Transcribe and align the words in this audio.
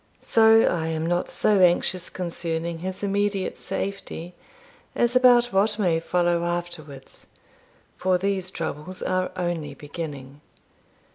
So 0.23 0.63
I 0.63 0.87
am 0.87 1.05
not 1.05 1.29
so 1.29 1.59
anxious 1.61 2.09
concerning 2.09 2.79
his 2.79 3.03
immediate 3.03 3.59
safety 3.59 4.33
as 4.95 5.15
about 5.15 5.53
what 5.53 5.77
may 5.77 5.99
follow 5.99 6.43
afterwards, 6.43 7.27
for 7.97 8.17
these 8.17 8.49
troubles 8.49 9.03
are 9.03 9.31
only 9.37 9.75
beginning. 9.75 10.41